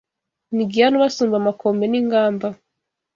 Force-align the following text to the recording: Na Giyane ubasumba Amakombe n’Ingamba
Na 0.55 0.63
Giyane 0.71 0.95
ubasumba 0.97 1.35
Amakombe 1.39 1.85
n’Ingamba 1.87 2.47